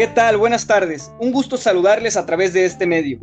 ¿Qué 0.00 0.06
tal? 0.06 0.38
Buenas 0.38 0.66
tardes. 0.66 1.12
Un 1.20 1.30
gusto 1.30 1.58
saludarles 1.58 2.16
a 2.16 2.24
través 2.24 2.54
de 2.54 2.64
este 2.64 2.86
medio. 2.86 3.18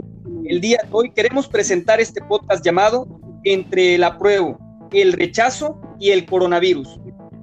El 0.46 0.62
día 0.62 0.78
de 0.84 0.90
hoy 0.92 1.10
queremos 1.10 1.48
presentar 1.48 2.00
este 2.00 2.22
podcast 2.22 2.64
llamado 2.64 3.08
Entre 3.46 3.96
el 3.96 4.04
apruebo, 4.04 4.60
el 4.92 5.14
rechazo 5.14 5.82
y 6.00 6.12
el 6.12 6.28
coronavirus. 6.28 7.00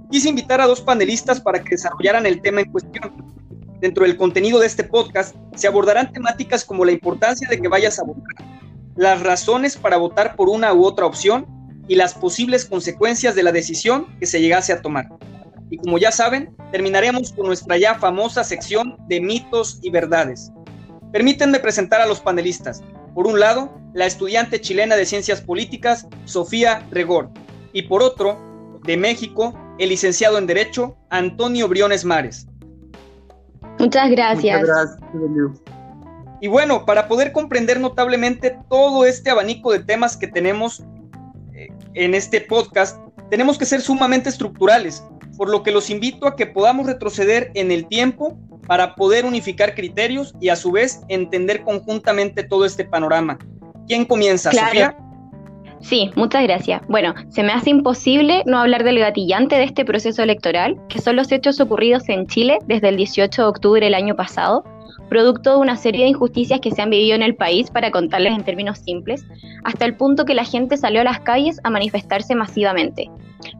Quise 0.09 0.29
invitar 0.29 0.61
a 0.61 0.69
dos 0.69 0.81
panelistas 0.81 1.41
para 1.41 1.65
que 1.65 1.71
desarrollaran 1.71 2.27
el 2.27 2.43
tema 2.43 2.61
en 2.61 2.71
cuestión. 2.71 3.13
Dentro 3.81 4.05
del 4.05 4.17
contenido 4.17 4.61
de 4.61 4.69
este 4.69 4.85
podcast 4.85 5.35
se 5.57 5.67
abordarán 5.67 6.13
temáticas 6.13 6.65
como 6.65 6.85
la 6.85 6.93
importancia 6.93 7.49
de 7.49 7.61
que 7.61 7.67
vayas 7.67 7.99
a 7.99 8.05
votar, 8.05 8.37
las 8.95 9.21
razones 9.21 9.77
para 9.77 9.97
votar 9.97 10.37
por 10.37 10.49
una 10.49 10.73
u 10.73 10.85
otra 10.85 11.07
opción 11.07 11.45
y 11.89 11.97
las 11.97 12.15
posibles 12.15 12.67
consecuencias 12.67 13.35
de 13.35 13.43
la 13.43 13.51
decisión 13.51 14.17
que 14.21 14.27
se 14.27 14.41
llegase 14.41 14.73
a 14.73 14.81
tomar. 14.81 15.09
Y 15.71 15.79
como 15.79 15.99
ya 15.99 16.13
saben, 16.13 16.55
terminaremos 16.73 17.33
con 17.33 17.47
nuestra 17.47 17.77
ya 17.77 17.95
famosa 17.95 18.45
sección 18.45 18.97
de 19.09 19.21
mitos 19.21 19.79
y 19.83 19.91
verdades. 19.91 20.53
Permítanme 21.13 21.61
presentar 21.61 22.01
a 22.01 22.07
los 22.07 22.21
panelistas. 22.21 22.83
Por 23.15 23.27
un 23.27 23.39
lado, 23.39 23.73
la 23.93 24.07
estudiante 24.07 24.61
chilena 24.61 24.97
de 24.97 25.07
Ciencias 25.07 25.41
Políticas, 25.41 26.07
Sofía 26.25 26.87
Regor. 26.91 27.31
Y 27.73 27.83
por 27.83 28.03
otro, 28.03 28.39
de 28.85 28.97
México, 28.97 29.55
el 29.79 29.89
licenciado 29.89 30.39
en 30.39 30.47
Derecho, 30.47 30.97
Antonio 31.11 31.69
Briones 31.69 32.05
Mares. 32.05 32.47
Muchas 33.79 34.11
gracias. 34.11 34.61
Muchas 34.61 34.99
gracias. 35.13 35.65
Y 36.41 36.49
bueno, 36.49 36.85
para 36.85 37.09
poder 37.09 37.33
comprender 37.33 37.81
notablemente 37.81 38.59
todo 38.69 39.07
este 39.07 39.31
abanico 39.31 39.73
de 39.73 39.79
temas 39.79 40.17
que 40.17 40.27
tenemos 40.27 40.85
eh, 41.55 41.69
en 41.95 42.15
este 42.15 42.41
podcast, 42.41 42.99
tenemos 43.31 43.57
que 43.57 43.65
ser 43.65 43.81
sumamente 43.81 44.29
estructurales, 44.29 45.03
por 45.37 45.49
lo 45.51 45.63
que 45.63 45.73
los 45.73 45.91
invito 45.91 46.27
a 46.27 46.37
que 46.37 46.47
podamos 46.47 46.87
retroceder 46.87 47.51
en 47.55 47.71
el 47.71 47.87
tiempo 47.87 48.39
para 48.67 48.95
poder 48.95 49.25
unificar 49.25 49.75
criterios 49.75 50.35
y 50.41 50.49
a 50.49 50.57
su 50.57 50.73
vez 50.73 51.03
entender 51.09 51.63
conjuntamente 51.63 52.43
todo 52.45 52.65
este 52.65 52.85
panorama. 52.85 53.39
¿Quién 53.87 54.05
comienza, 54.05 54.53
Sofía? 54.53 54.97
Sí, 55.81 56.11
muchas 56.17 56.45
gracias. 56.45 56.81
Bueno, 56.89 57.15
se 57.29 57.43
me 57.43 57.53
hace 57.53 57.69
imposible 57.69 58.43
no 58.47 58.59
hablar 58.59 58.85
del 58.85 58.99
gatillante 58.99 59.57
de 59.57 59.65
este 59.65 59.85
proceso 59.85 60.23
electoral, 60.23 60.81
que 60.89 61.01
son 61.01 61.17
los 61.17 61.31
hechos 61.31 61.61
ocurridos 61.61 62.09
en 62.09 62.27
Chile 62.27 62.59
desde 62.67 62.89
el 62.89 62.97
18 62.97 63.43
de 63.43 63.49
octubre 63.49 63.85
del 63.85 63.95
año 63.95 64.17
pasado, 64.17 64.65
producto 65.11 65.51
de 65.51 65.57
una 65.59 65.77
serie 65.77 66.05
de 66.05 66.11
injusticias 66.11 66.61
que 66.61 66.71
se 66.71 66.81
han 66.81 66.89
vivido 66.89 67.15
en 67.15 67.23
el 67.23 67.37
país, 67.37 67.71
para 67.71 67.91
contarles 67.91 68.33
en 68.33 68.45
términos 68.45 68.79
simples, 68.79 69.27
hasta 69.65 69.85
el 69.85 69.95
punto 69.95 70.25
que 70.25 70.33
la 70.33 70.45
gente 70.45 70.79
salió 70.79 71.03
a 71.03 71.05
las 71.05 71.21
calles 71.21 71.61
a 71.65 71.71
manifestarse 71.71 72.35
masivamente. 72.35 73.11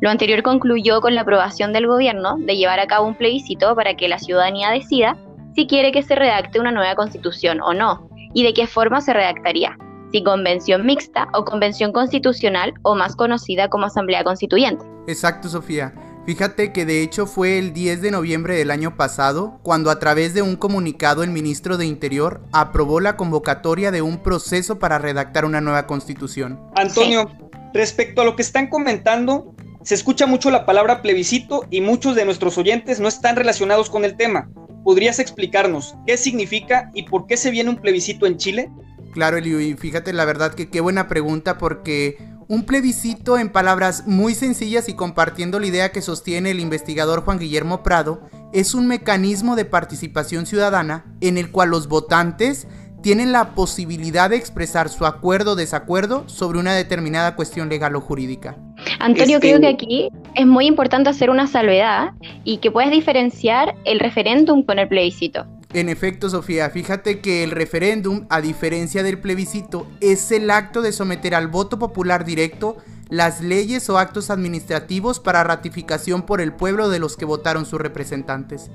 Lo 0.01 0.11
anterior 0.11 0.43
concluyó 0.43 1.01
con 1.01 1.15
la 1.15 1.23
aprobación 1.23 1.73
del 1.73 1.87
gobierno 1.87 2.37
de 2.39 2.57
llevar 2.57 2.81
a 2.81 2.87
cabo 2.87 3.07
un 3.07 3.15
plebiscito 3.15 3.75
para 3.75 3.95
que 3.95 4.09
la 4.09 4.19
ciudadanía 4.19 4.71
decida 4.71 5.17
si 5.55 5.67
quiere 5.67 5.93
que 5.93 6.03
se 6.03 6.15
redacte 6.15 6.61
una 6.61 6.73
nueva 6.73 6.95
constitución 6.97 7.61
o 7.61 7.75
no, 7.75 8.09
y 8.33 8.43
de 8.43 8.53
qué 8.55 8.67
forma 8.67 9.01
se 9.01 9.13
redactaría, 9.13 9.79
si 10.11 10.23
convención 10.23 10.85
mixta 10.85 11.29
o 11.33 11.45
convención 11.45 11.93
constitucional 11.93 12.75
o 12.83 12.95
más 12.95 13.17
conocida 13.17 13.69
como 13.69 13.87
asamblea 13.87 14.25
constituyente. 14.25 14.85
Exacto, 15.07 15.49
Sofía. 15.49 15.95
Fíjate 16.27 16.73
que 16.73 16.87
de 16.87 17.03
hecho 17.03 17.27
fue 17.27 17.59
el 17.59 17.75
10 17.75 18.01
de 18.01 18.11
noviembre 18.11 18.57
del 18.57 18.71
año 18.71 18.97
pasado 18.97 19.61
cuando 19.63 19.91
a 19.91 19.99
través 19.99 20.33
de 20.33 20.41
un 20.41 20.57
comunicado 20.57 21.23
el 21.23 21.31
ministro 21.31 21.77
de 21.77 21.85
Interior 21.85 22.41
aprobó 22.53 23.01
la 23.01 23.17
convocatoria 23.17 23.91
de 23.91 24.01
un 24.01 24.23
proceso 24.23 24.79
para 24.79 24.99
redactar 24.99 25.45
una 25.45 25.61
nueva 25.61 25.87
constitución. 25.87 26.59
Antonio, 26.77 27.31
respecto 27.75 28.23
a 28.23 28.25
lo 28.25 28.37
que 28.37 28.43
están 28.43 28.69
comentando, 28.69 29.55
se 29.85 29.95
escucha 29.95 30.27
mucho 30.27 30.51
la 30.51 30.65
palabra 30.65 31.03
plebiscito 31.03 31.67
y 31.71 31.83
muchos 31.83 32.17
de 32.17 32.25
nuestros 32.25 32.57
oyentes 32.57 33.01
no 33.01 33.09
están 33.09 33.37
relacionados 33.37 33.91
con 33.91 34.07
el 34.07 34.17
tema. 34.17 34.49
¿Podrías 34.83 35.19
explicarnos 35.19 35.95
qué 36.07 36.17
significa 36.17 36.91
y 36.95 37.03
por 37.03 37.27
qué 37.27 37.37
se 37.37 37.51
viene 37.51 37.69
un 37.69 37.77
plebiscito 37.77 38.27
en 38.27 38.39
Chile? 38.39 38.71
Claro, 39.13 39.37
Elio, 39.37 39.61
y 39.61 39.75
fíjate 39.75 40.15
la 40.15 40.25
verdad 40.25 40.55
que 40.55 40.71
qué 40.71 40.81
buena 40.81 41.07
pregunta 41.07 41.59
porque 41.59 42.17
un 42.49 42.65
plebiscito 42.65 43.37
en 43.37 43.51
palabras 43.51 44.07
muy 44.07 44.35
sencillas 44.35 44.89
y 44.89 44.95
compartiendo 44.95 45.61
la 45.61 45.67
idea 45.67 45.93
que 45.93 46.01
sostiene 46.01 46.51
el 46.53 46.61
investigador 46.61 47.23
Juan 47.23 47.39
Guillermo 47.39 47.83
Prado, 47.83 48.23
es 48.55 48.75
un 48.75 48.87
mecanismo 48.87 49.55
de 49.55 49.67
participación 49.67 50.47
ciudadana 50.47 51.05
en 51.21 51.37
el 51.37 51.51
cual 51.51 51.69
los 51.69 51.89
votantes 51.89 52.67
tienen 53.03 53.33
la 53.33 53.55
posibilidad 53.55 54.31
de 54.31 54.37
expresar 54.37 54.89
su 54.89 55.05
acuerdo 55.05 55.53
o 55.53 55.57
desacuerdo 55.57 56.27
sobre 56.27 56.59
una 56.59 56.73
determinada 56.73 57.37
cuestión 57.37 57.69
legal 57.69 57.97
o 57.97 58.01
jurídica. 58.01 58.57
Antonio, 59.01 59.41
creo 59.41 59.61
que 59.61 59.69
aquí 59.69 60.09
es 60.35 60.47
muy 60.47 60.67
importante 60.67 61.11
hacer 61.11 61.31
una 61.31 61.47
salvedad 61.47 62.13
y 62.45 62.59
que 62.59 62.71
puedes 62.71 62.91
diferenciar 62.91 63.75
el 63.85 64.01
referéndum 64.01 64.63
con 64.63 64.79
el 64.79 64.89
plebiscito. 64.89 65.47
En 65.73 65.89
efecto, 65.89 66.31
Sofía, 66.31 66.71
fíjate 66.71 67.19
que 67.19 67.43
el 67.43 67.51
referéndum, 67.51 68.27
a 68.31 68.41
diferencia 68.41 69.03
del 69.03 69.19
plebiscito, 69.19 69.89
es 70.01 70.31
el 70.31 70.51
acto 70.51 70.83
de 70.83 70.93
someter 70.93 71.35
al 71.35 71.49
voto 71.49 71.81
popular 71.81 72.25
directo 72.25 72.77
las 73.11 73.41
leyes 73.41 73.91
o 73.91 73.99
actos 73.99 74.31
administrativos 74.31 75.21
para 75.21 75.45
ratificación 75.45 76.23
por 76.23 76.41
el 76.41 76.53
pueblo 76.53 76.89
de 76.89 77.01
los 77.01 77.17
que 77.17 77.25
votaron 77.25 77.67
sus 77.67 77.81
representantes. 77.81 78.71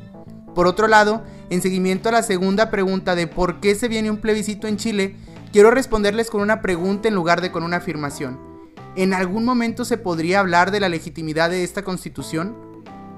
Por 0.54 0.68
otro 0.68 0.88
lado, 0.88 1.24
en 1.50 1.62
seguimiento 1.62 2.10
a 2.10 2.12
la 2.12 2.24
segunda 2.24 2.70
pregunta 2.70 3.16
de 3.16 3.28
por 3.28 3.60
qué 3.60 3.76
se 3.76 3.88
viene 3.88 4.12
un 4.12 4.18
plebiscito 4.18 4.68
en 4.68 4.78
Chile, 4.78 5.16
quiero 5.54 5.72
responderles 5.72 6.30
con 6.30 6.42
una 6.42 6.62
pregunta 6.62 7.08
en 7.08 7.16
lugar 7.16 7.40
de 7.40 7.52
con 7.52 7.64
una 7.64 7.78
afirmación. 7.78 8.49
¿En 8.96 9.14
algún 9.14 9.46
momento 9.46 9.86
se 9.86 9.98
podría 9.98 10.40
hablar 10.40 10.72
de 10.72 10.80
la 10.80 10.90
legitimidad 10.90 11.50
de 11.50 11.64
esta 11.64 11.84
constitución? 11.84 12.56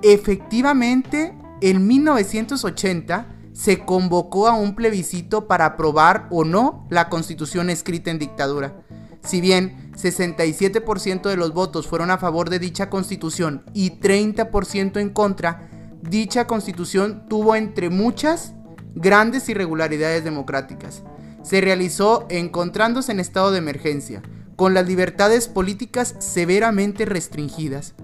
Efectivamente, 0.02 1.34
en 1.62 1.88
1980, 1.88 3.28
se 3.54 3.80
convocó 3.86 4.48
a 4.48 4.56
un 4.56 4.76
plebiscito 4.76 5.48
para 5.48 5.66
aprobar 5.66 6.28
o 6.32 6.44
no 6.44 6.88
la 6.90 7.10
constitución 7.10 7.70
escrita 7.70 8.12
en 8.12 8.20
dictadura. 8.20 8.84
Si 9.24 9.40
bien 9.40 9.92
67% 9.96 11.30
de 11.30 11.38
los 11.38 11.54
votos 11.54 11.88
fueron 11.88 12.10
a 12.10 12.18
favor 12.18 12.50
de 12.50 12.60
dicha 12.60 12.90
constitución 12.90 13.64
y 13.74 14.00
30% 14.00 15.00
en 15.00 15.10
contra, 15.10 15.70
dicha 16.02 16.48
constitución 16.48 17.26
tuvo 17.28 17.56
entre 17.56 17.90
muchas 17.90 18.54
grandes 18.96 19.48
irregularidades 19.50 20.24
democráticas. 20.24 21.04
Se 21.44 21.62
realizó 21.62 22.26
encontrándose 22.30 23.12
en 23.12 23.20
estado 23.20 23.52
de 23.52 23.60
emergencia, 23.60 24.22
con 24.62 24.76
las 24.76 24.88
libertades 24.88 25.48
políticas 25.48 26.14
severamente 26.20 27.06
restringidas, 27.06 27.96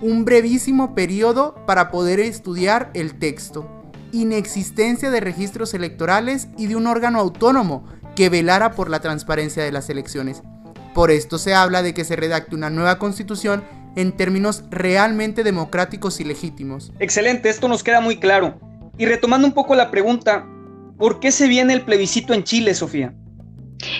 un 0.00 0.24
brevísimo 0.24 0.94
periodo 0.94 1.56
para 1.66 1.90
poder 1.90 2.20
estudiar 2.20 2.92
el 2.94 3.18
texto, 3.18 3.68
inexistencia 4.12 5.10
de 5.10 5.18
registros 5.18 5.74
electorales 5.74 6.46
y 6.56 6.68
de 6.68 6.76
un 6.76 6.86
órgano 6.86 7.18
autónomo 7.18 7.84
que 8.14 8.28
velara 8.28 8.76
por 8.76 8.90
la 8.90 9.00
transparencia 9.00 9.64
de 9.64 9.72
las 9.72 9.90
elecciones. 9.90 10.44
Por 10.94 11.10
esto 11.10 11.36
se 11.36 11.52
habla 11.52 11.82
de 11.82 11.94
que 11.94 12.04
se 12.04 12.14
redacte 12.14 12.54
una 12.54 12.70
nueva 12.70 13.00
constitución 13.00 13.64
en 13.96 14.12
términos 14.12 14.62
realmente 14.70 15.42
democráticos 15.42 16.20
y 16.20 16.24
legítimos. 16.24 16.92
Excelente, 17.00 17.48
esto 17.48 17.66
nos 17.66 17.82
queda 17.82 18.00
muy 18.00 18.20
claro. 18.20 18.60
Y 18.98 19.06
retomando 19.06 19.48
un 19.48 19.52
poco 19.52 19.74
la 19.74 19.90
pregunta, 19.90 20.46
¿por 20.96 21.18
qué 21.18 21.32
se 21.32 21.48
viene 21.48 21.72
el 21.72 21.84
plebiscito 21.84 22.34
en 22.34 22.44
Chile, 22.44 22.72
Sofía? 22.74 23.16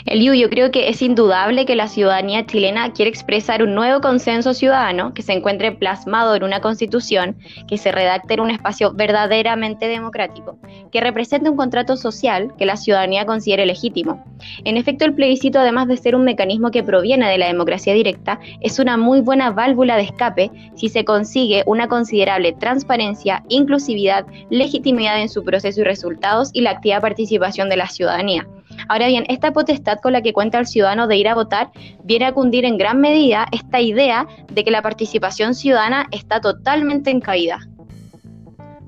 Eliu, 0.06 0.34
yo 0.34 0.48
creo 0.50 0.70
que 0.70 0.88
es 0.88 1.02
indudable 1.02 1.66
que 1.66 1.74
la 1.74 1.88
ciudadanía 1.88 2.46
chilena 2.46 2.92
quiere 2.92 3.10
expresar 3.10 3.62
un 3.62 3.74
nuevo 3.74 4.00
consenso 4.00 4.54
ciudadano 4.54 5.14
que 5.14 5.22
se 5.22 5.32
encuentre 5.32 5.72
plasmado 5.72 6.34
en 6.34 6.44
una 6.44 6.60
constitución, 6.60 7.36
que 7.68 7.78
se 7.78 7.90
redacte 7.90 8.34
en 8.34 8.40
un 8.40 8.50
espacio 8.50 8.92
verdaderamente 8.92 9.88
democrático, 9.88 10.58
que 10.92 11.00
represente 11.00 11.50
un 11.50 11.56
contrato 11.56 11.96
social 11.96 12.52
que 12.56 12.66
la 12.66 12.76
ciudadanía 12.76 13.26
considere 13.26 13.66
legítimo. 13.66 14.24
En 14.64 14.76
efecto, 14.76 15.04
el 15.04 15.14
plebiscito, 15.14 15.58
además 15.58 15.88
de 15.88 15.96
ser 15.96 16.14
un 16.14 16.24
mecanismo 16.24 16.70
que 16.70 16.82
proviene 16.82 17.28
de 17.28 17.38
la 17.38 17.46
democracia 17.46 17.94
directa, 17.94 18.40
es 18.60 18.78
una 18.78 18.96
muy 18.96 19.20
buena 19.20 19.50
válvula 19.50 19.96
de 19.96 20.02
escape 20.02 20.50
si 20.76 20.88
se 20.88 21.04
consigue 21.04 21.62
una 21.66 21.88
considerable 21.88 22.52
transparencia, 22.52 23.42
inclusividad, 23.48 24.26
legitimidad 24.50 25.20
en 25.20 25.28
su 25.28 25.44
proceso 25.44 25.80
y 25.80 25.84
resultados 25.84 26.50
y 26.52 26.60
la 26.60 26.70
activa 26.70 27.00
participación 27.00 27.68
de 27.68 27.76
la 27.76 27.88
ciudadanía. 27.88 28.46
Ahora 28.88 29.06
bien, 29.06 29.24
esta 29.28 29.52
potestad 29.52 29.98
con 30.00 30.12
la 30.12 30.22
que 30.22 30.32
cuenta 30.32 30.58
el 30.58 30.66
ciudadano 30.66 31.06
de 31.06 31.16
ir 31.16 31.28
a 31.28 31.34
votar 31.34 31.70
viene 32.02 32.26
a 32.26 32.32
cundir 32.32 32.64
en 32.64 32.78
gran 32.78 33.00
medida 33.00 33.46
esta 33.52 33.80
idea 33.80 34.26
de 34.52 34.64
que 34.64 34.70
la 34.70 34.82
participación 34.82 35.54
ciudadana 35.54 36.06
está 36.10 36.40
totalmente 36.40 37.10
en 37.10 37.20
caída. 37.20 37.58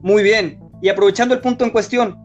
Muy 0.02 0.22
bien, 0.22 0.60
y 0.82 0.88
aprovechando 0.88 1.34
el 1.34 1.40
punto 1.40 1.64
en 1.64 1.70
cuestión, 1.70 2.16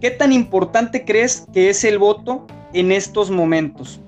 ¿qué 0.00 0.10
tan 0.10 0.32
importante 0.32 1.04
crees 1.04 1.46
que 1.52 1.70
es 1.70 1.84
el 1.84 1.98
voto 1.98 2.46
en 2.72 2.92
estos 2.92 3.30
momentos? 3.30 4.00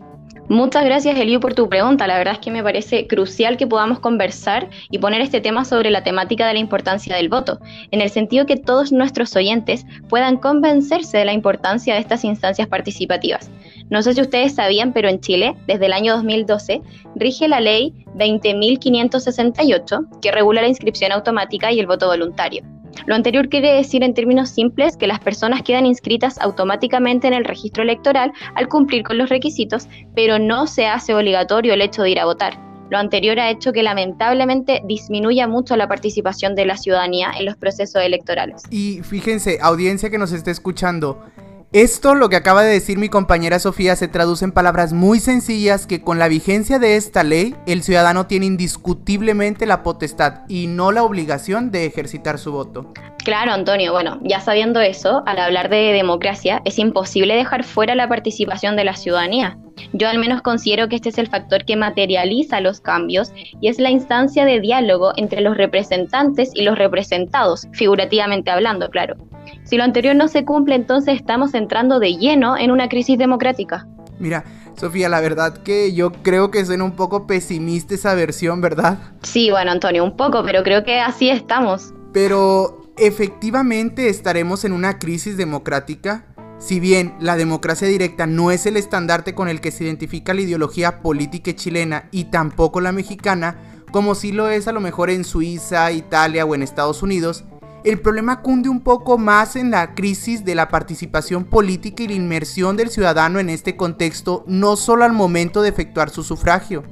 Muchas 0.53 0.85
gracias, 0.85 1.19
Eliu, 1.19 1.41
por 1.41 1.55
tu 1.55 1.71
pregunta. 1.71 2.07
La 2.07 2.19
verdad 2.19 2.35
es 2.35 2.41
que 2.41 2.51
me 2.51 2.63
parece 2.63 3.07
crucial 3.07 3.57
que 3.57 3.67
podamos 3.67 4.01
conversar 4.01 4.69
y 4.91 4.99
poner 4.99 5.23
este 5.23 5.41
tema 5.41 5.65
sobre 5.65 5.89
la 5.89 6.05
temática 6.05 6.47
de 6.47 6.53
la 6.53 6.59
importancia 6.59 7.17
del 7.17 7.31
voto, 7.31 7.59
en 7.91 8.03
el 8.03 8.11
sentido 8.11 8.45
que 8.45 8.59
todos 8.59 8.93
nuestros 8.93 9.35
oyentes 9.35 9.87
puedan 10.11 10.37
convencerse 10.37 11.17
de 11.17 11.25
la 11.25 11.33
importancia 11.33 11.95
de 11.95 12.01
estas 12.01 12.23
instancias 12.23 12.69
participativas. 12.69 13.51
No 13.89 14.03
sé 14.03 14.13
si 14.13 14.21
ustedes 14.21 14.55
sabían, 14.55 14.93
pero 14.93 15.09
en 15.09 15.21
Chile, 15.21 15.57
desde 15.67 15.87
el 15.87 15.95
año 15.95 16.13
2012, 16.17 16.83
rige 17.17 17.49
la 17.49 17.61
ley 17.61 18.05
20.568, 18.19 20.21
que 20.21 20.33
regula 20.33 20.61
la 20.61 20.69
inscripción 20.69 21.13
automática 21.13 21.73
y 21.73 21.81
el 21.81 21.87
voto 21.87 22.09
voluntario. 22.09 22.63
Lo 23.06 23.15
anterior 23.15 23.49
quiere 23.49 23.75
decir 23.75 24.03
en 24.03 24.15
términos 24.15 24.50
simples 24.50 24.97
que 24.97 25.06
las 25.06 25.21
personas 25.21 25.62
quedan 25.62 25.87
inscritas 25.87 26.39
automáticamente 26.41 27.27
en 27.27 27.35
el 27.35 27.44
registro 27.44 27.83
electoral 27.83 28.33
al 28.55 28.69
cumplir 28.69 29.03
con 29.03 29.19
los 29.19 29.29
requisitos, 29.29 29.89
pero 30.15 30.39
no 30.39 30.67
se 30.67 30.87
hace 30.87 31.15
obligatorio 31.15 31.75
el 31.75 31.83
hecho 31.83 32.03
de 32.03 32.11
ir 32.11 32.21
a 32.21 32.25
votar. 32.25 32.59
Lo 32.91 32.99
anterior 32.99 33.41
ha 33.41 33.49
hecho 33.49 33.73
que 33.73 33.83
lamentablemente 33.83 34.83
disminuya 34.85 35.49
mucho 35.49 35.77
la 35.77 35.89
participación 35.89 36.55
de 36.55 36.67
la 36.67 36.77
ciudadanía 36.77 37.31
en 37.39 37.47
los 37.47 37.56
procesos 37.56 38.03
electorales. 38.03 38.65
Y 38.69 39.00
fíjense, 39.03 39.59
audiencia 39.62 40.11
que 40.11 40.19
nos 40.19 40.31
esté 40.33 40.50
escuchando, 40.50 41.25
esto, 41.73 42.15
lo 42.15 42.29
que 42.29 42.37
acaba 42.37 42.63
de 42.63 42.71
decir 42.71 42.99
mi 42.99 43.09
compañera 43.09 43.59
Sofía, 43.59 43.97
se 43.97 44.07
traduce 44.07 44.45
en 44.45 44.53
palabras 44.53 44.93
muy 44.93 45.21
sencillas 45.21 45.87
que 45.87 46.03
con 46.03 46.19
la 46.19 46.29
vigencia 46.29 46.79
de 46.79 46.97
esta 46.97 47.23
ley, 47.25 47.57
el 47.67 47.83
ciudadano 47.83 48.27
tiene 48.27 48.45
indiscutiblemente 48.45 49.65
la 49.65 49.83
potestad 49.83 50.43
y 50.49 50.67
no 50.67 50.93
la 50.93 51.03
obligación 51.03 51.71
de 51.71 51.87
ejercitar 51.87 52.39
su 52.39 52.53
voto. 52.53 52.93
Claro, 53.25 53.53
Antonio, 53.53 53.93
bueno, 53.93 54.19
ya 54.23 54.41
sabiendo 54.41 54.81
eso, 54.81 55.23
al 55.27 55.39
hablar 55.39 55.71
de 55.71 55.93
democracia, 55.93 56.61
es 56.65 56.79
imposible 56.79 57.37
dejar 57.37 57.65
fuera 57.65 57.95
la 57.95 58.09
participación 58.09 58.77
de 58.77 58.85
la 58.85 58.97
ciudadanía. 58.97 59.57
Yo 59.93 60.09
al 60.09 60.19
menos 60.19 60.43
considero 60.43 60.89
que 60.89 60.97
este 60.97 61.09
es 61.09 61.19
el 61.19 61.29
factor 61.29 61.65
que 61.65 61.77
materializa 61.77 62.61
los 62.61 62.81
cambios 62.81 63.33
y 63.61 63.69
es 63.69 63.79
la 63.79 63.91
instancia 63.91 64.45
de 64.45 64.61
diálogo 64.61 65.13
entre 65.17 65.41
los 65.41 65.57
representantes 65.57 66.51
y 66.55 66.63
los 66.63 66.77
representados, 66.77 67.67
figurativamente 67.73 68.51
hablando, 68.51 68.91
claro. 68.91 69.17
Si 69.65 69.77
lo 69.77 69.85
anterior 69.85 70.15
no 70.15 70.29
se 70.29 70.45
cumple, 70.45 70.75
entonces 70.75 71.17
estamos 71.17 71.55
entrando 71.62 71.99
de 71.99 72.17
lleno 72.17 72.56
en 72.56 72.70
una 72.70 72.88
crisis 72.88 73.17
democrática. 73.17 73.87
Mira, 74.19 74.44
Sofía, 74.76 75.09
la 75.09 75.20
verdad 75.20 75.62
que 75.62 75.93
yo 75.94 76.12
creo 76.12 76.50
que 76.50 76.64
suena 76.64 76.85
un 76.85 76.93
poco 76.93 77.26
pesimista 77.26 77.94
esa 77.94 78.14
versión, 78.14 78.61
¿verdad? 78.61 78.99
Sí, 79.23 79.50
bueno, 79.50 79.70
Antonio, 79.70 80.05
un 80.05 80.17
poco, 80.17 80.43
pero 80.44 80.62
creo 80.62 80.85
que 80.85 81.00
así 81.00 81.29
estamos. 81.29 81.93
Pero, 82.12 82.82
¿efectivamente 82.97 84.09
estaremos 84.09 84.64
en 84.64 84.73
una 84.73 84.99
crisis 84.99 85.37
democrática? 85.37 86.26
Si 86.59 86.79
bien 86.79 87.14
la 87.19 87.37
democracia 87.37 87.88
directa 87.88 88.26
no 88.26 88.50
es 88.50 88.67
el 88.67 88.76
estandarte 88.76 89.35
con 89.35 89.49
el 89.49 89.61
que 89.61 89.73
se 89.73 89.85
identifica 89.85 90.35
la 90.35 90.43
ideología 90.43 91.03
política 91.03 91.53
chilena 91.55 92.08
y 92.12 92.25
tampoco 92.25 92.81
la 92.81 92.93
mexicana, 92.93 93.56
como 93.91 94.15
sí 94.15 94.31
lo 94.31 94.49
es 94.49 94.69
a 94.69 94.73
lo 94.73 94.81
mejor 94.81 95.11
en 95.11 95.25
Suiza, 95.25 95.91
Italia 95.91 96.44
o 96.44 96.55
en 96.55 96.62
Estados 96.62 97.03
Unidos, 97.03 97.44
el 97.84 98.00
problema 98.00 98.43
cunde 98.43 98.69
un 98.69 98.81
poco 98.81 99.19
más 99.19 99.56
en 99.56 99.70
la 99.70 99.94
crisis 99.94 100.44
de 100.44 100.55
la 100.55 100.69
participación 100.69 101.44
política 101.44 102.02
y 102.02 102.08
la 102.08 102.14
inmersión 102.14 102.76
del 102.76 102.90
ciudadano 102.90 103.40
en 103.40 103.50
este 103.50 103.76
contexto, 103.76 104.44
no 104.46 104.76
solo 104.76 105.05
al 105.05 105.12
momento 105.12 105.62
de 105.62 105.70
efectuar 105.70 106.11
su 106.11 106.23
sufragio, 106.23 106.84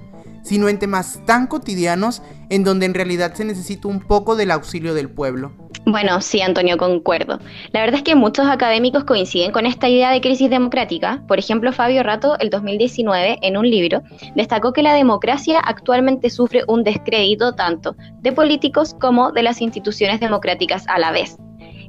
sino 0.43 0.69
en 0.69 0.79
temas 0.79 1.21
tan 1.27 1.47
cotidianos 1.47 2.23
en 2.49 2.65
donde 2.65 2.87
en 2.87 2.95
realidad 2.95 3.35
se 3.35 3.45
necesita 3.45 3.89
un 3.89 4.01
poco 4.01 4.35
del 4.35 4.51
auxilio 4.51 4.95
del 4.95 5.11
pueblo. 5.11 5.53
Bueno, 5.87 6.21
sí, 6.21 6.43
Antonio, 6.43 6.77
concuerdo. 6.77 7.39
La 7.73 7.81
verdad 7.81 7.97
es 7.97 8.03
que 8.03 8.15
muchos 8.15 8.47
académicos 8.47 9.05
coinciden 9.05 9.51
con 9.51 9.65
esta 9.65 9.89
idea 9.89 10.11
de 10.11 10.21
crisis 10.21 10.51
democrática. 10.51 11.23
Por 11.27 11.39
ejemplo, 11.39 11.73
Fabio 11.73 12.03
Rato, 12.03 12.39
el 12.39 12.51
2019, 12.51 13.39
en 13.43 13.57
un 13.57 13.69
libro, 13.69 14.03
destacó 14.35 14.73
que 14.73 14.83
la 14.83 14.95
democracia 14.95 15.59
actualmente 15.59 16.29
sufre 16.29 16.65
un 16.69 16.85
descrédito 16.85 17.55
tanto 17.55 17.97
de 18.21 18.33
políticos 18.33 18.95
como 19.01 19.33
de 19.33 19.43
las 19.43 19.63
instituciones 19.63 20.21
democráticas 20.21 20.87
a 20.87 20.99
la 20.99 21.13
vez. 21.13 21.39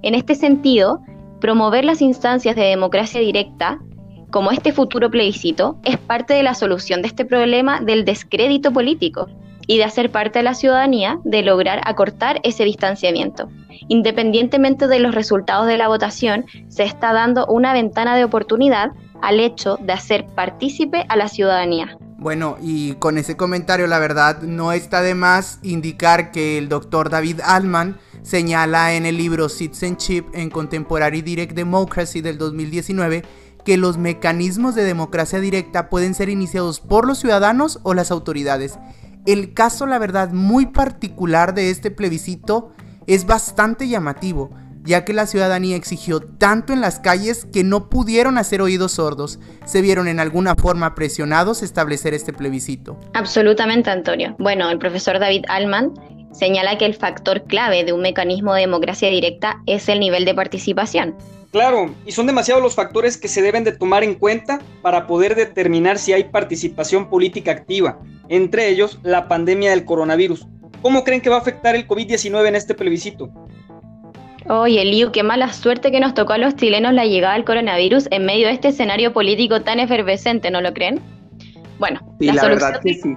En 0.04 0.16
este 0.16 0.36
sentido, 0.36 1.02
promover 1.42 1.84
las 1.84 2.02
instancias 2.02 2.56
de 2.56 2.64
democracia 2.64 3.20
directa 3.20 3.80
como 4.32 4.52
este 4.52 4.72
futuro 4.72 5.12
plebiscito 5.12 5.78
es 5.84 5.98
parte 5.98 6.34
de 6.34 6.44
la 6.44 6.54
solución 6.54 7.02
de 7.02 7.10
este 7.10 7.26
problema 7.26 7.82
del 7.82 8.06
descrédito 8.06 8.72
político 8.72 9.28
y 9.72 9.78
de 9.78 9.86
hacer 9.86 10.12
parte 10.12 10.40
de 10.40 10.44
la 10.44 10.54
ciudadanía 10.54 11.22
de 11.24 11.44
lograr 11.44 11.80
acortar 11.86 12.42
ese 12.44 12.66
distanciamiento. 12.66 13.48
Independientemente 13.88 14.90
de 14.90 15.00
los 15.00 15.16
resultados 15.16 15.66
de 15.66 15.78
la 15.78 15.88
votación, 15.88 16.46
se 16.68 16.84
está 16.84 17.14
dando 17.14 17.46
una 17.46 17.72
ventana 17.72 18.18
de 18.18 18.26
oportunidad 18.26 18.92
al 19.22 19.40
hecho 19.40 19.78
de 19.78 19.94
hacer 19.94 20.26
partícipe 20.36 21.06
a 21.08 21.16
la 21.16 21.30
ciudadanía. 21.30 21.98
Bueno, 22.18 22.58
y 22.62 22.96
con 22.96 23.18
ese 23.18 23.38
comentario 23.38 23.88
la 23.88 24.00
verdad 24.00 24.42
no 24.42 24.74
está 24.74 25.02
de 25.02 25.16
más 25.16 25.60
indicar 25.64 26.32
que 26.32 26.58
el 26.58 26.68
doctor 26.68 27.10
David 27.10 27.40
Allman 27.42 27.98
señala 28.24 28.94
en 28.96 29.06
el 29.06 29.16
libro 29.16 29.48
Citizenship 29.48 30.26
en 30.34 30.50
Contemporary 30.50 31.22
Direct 31.22 31.54
Democracy 31.54 32.20
del 32.20 32.38
2019 32.38 33.24
que 33.64 33.78
los 33.78 33.98
mecanismos 33.98 34.76
de 34.76 34.84
democracia 34.84 35.40
directa 35.40 35.90
pueden 35.90 36.14
ser 36.14 36.30
iniciados 36.30 36.80
por 36.80 37.08
los 37.08 37.20
ciudadanos 37.20 37.80
o 37.84 37.94
las 37.94 38.12
autoridades. 38.12 38.78
El 39.26 39.54
caso, 39.54 39.86
la 39.86 40.00
verdad, 40.00 40.32
muy 40.32 40.68
particular 40.68 41.54
de 41.54 41.70
este 41.70 41.92
plebiscito 41.92 42.72
es 43.06 43.26
bastante 43.26 43.88
llamativo, 43.88 44.50
ya 44.84 45.06
que 45.06 45.14
la 45.14 45.28
ciudadanía 45.28 45.76
exigió 45.76 46.22
tanto 46.22 46.74
en 46.74 46.82
las 46.82 47.00
calles 47.00 47.46
que 47.46 47.64
no 47.64 47.88
pudieron 47.88 48.40
hacer 48.40 48.62
oídos 48.62 48.94
sordos, 48.94 49.40
se 49.66 49.82
vieron 49.82 50.08
en 50.08 50.20
alguna 50.20 50.56
forma 50.56 50.96
presionados 50.96 51.62
a 51.62 51.66
establecer 51.66 52.16
este 52.16 52.34
plebiscito. 52.34 53.00
Absolutamente, 53.14 53.92
Antonio. 53.92 54.36
Bueno, 54.40 54.70
el 54.72 54.80
profesor 54.80 55.20
David 55.20 55.46
Allman 55.50 55.94
señala 56.32 56.80
que 56.80 56.86
el 56.86 56.96
factor 56.96 57.44
clave 57.44 57.84
de 57.84 57.94
un 57.94 58.02
mecanismo 58.02 58.56
de 58.56 58.62
democracia 58.62 59.10
directa 59.10 59.62
es 59.68 59.88
el 59.88 60.00
nivel 60.00 60.26
de 60.26 60.34
participación. 60.34 61.16
Claro, 61.52 61.94
y 62.06 62.14
son 62.14 62.28
demasiados 62.28 62.64
los 62.64 62.76
factores 62.76 63.18
que 63.18 63.28
se 63.28 63.42
deben 63.42 63.66
de 63.66 63.74
tomar 63.74 64.04
en 64.06 64.16
cuenta 64.16 64.62
para 64.82 65.06
poder 65.06 65.36
determinar 65.36 65.98
si 65.98 66.14
hay 66.14 66.26
participación 66.26 67.10
política 67.10 67.52
activa, 67.52 68.00
entre 68.30 68.70
ellos 68.70 69.00
la 69.04 69.28
pandemia 69.28 69.72
del 69.72 69.84
coronavirus. 69.84 70.48
¿Cómo 70.82 71.04
creen 71.04 71.20
que 71.20 71.30
va 71.30 71.36
a 71.36 71.40
afectar 71.40 71.76
el 71.76 71.88
COVID-19 71.88 72.48
en 72.48 72.56
este 72.56 72.74
plebiscito? 72.74 73.30
Oye, 74.48 74.84
Liu, 74.86 75.12
qué 75.12 75.24
mala 75.24 75.52
suerte 75.52 75.92
que 75.92 76.00
nos 76.00 76.14
tocó 76.14 76.34
a 76.34 76.38
los 76.38 76.56
chilenos 76.56 76.94
la 76.94 77.06
llegada 77.06 77.34
del 77.34 77.44
coronavirus 77.44 78.08
en 78.12 78.26
medio 78.26 78.48
de 78.48 78.54
este 78.54 78.70
escenario 78.70 79.12
político 79.12 79.62
tan 79.62 79.80
efervescente, 79.80 80.50
¿no 80.52 80.62
lo 80.62 80.74
creen? 80.74 81.00
Bueno, 81.80 82.00
la, 82.20 82.34
solución... 82.34 82.60
verdad 82.60 82.82
que 82.82 82.94
sí. 82.94 83.16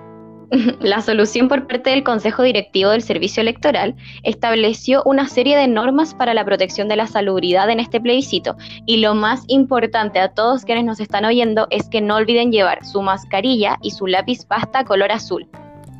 La 0.80 1.00
solución 1.00 1.48
por 1.48 1.66
parte 1.66 1.90
del 1.90 2.04
Consejo 2.04 2.42
Directivo 2.42 2.90
del 2.90 3.02
Servicio 3.02 3.40
Electoral 3.40 3.94
estableció 4.22 5.02
una 5.04 5.28
serie 5.28 5.56
de 5.56 5.68
normas 5.68 6.14
para 6.14 6.34
la 6.34 6.44
protección 6.44 6.88
de 6.88 6.96
la 6.96 7.06
salubridad 7.06 7.70
en 7.70 7.80
este 7.80 8.00
plebiscito 8.00 8.56
y 8.86 8.98
lo 8.98 9.14
más 9.14 9.42
importante 9.48 10.18
a 10.20 10.32
todos 10.32 10.64
quienes 10.64 10.84
nos 10.84 11.00
están 11.00 11.24
oyendo 11.24 11.66
es 11.70 11.88
que 11.88 12.00
no 12.00 12.16
olviden 12.16 12.52
llevar 12.52 12.84
su 12.84 13.02
mascarilla 13.02 13.78
y 13.82 13.90
su 13.90 14.06
lápiz 14.06 14.44
pasta 14.44 14.84
color 14.84 15.12
azul. 15.12 15.48